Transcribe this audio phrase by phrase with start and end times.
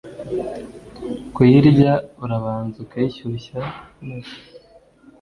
[1.33, 1.93] kuyirya,
[2.23, 3.59] urabanza ukayishyushya,
[4.07, 4.35] maze